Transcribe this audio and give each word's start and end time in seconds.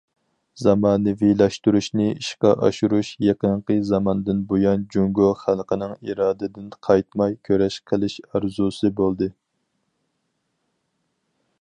زامانىۋىلاشتۇرۇشنى 0.59 2.05
ئىشقا 2.13 2.53
ئاشۇرۇش 2.67 3.11
يېقىنقى 3.25 3.77
زاماندىن 3.91 4.39
بۇيان 4.53 4.87
جۇڭگو 4.95 5.29
خەلقىنىڭ 5.43 5.95
ئىرادىدىن 5.99 6.73
قايتماي 6.89 7.39
كۈرەش 7.49 7.79
قىلىش 7.91 8.19
ئارزۇسى 8.31 8.95
بولدى. 9.01 9.29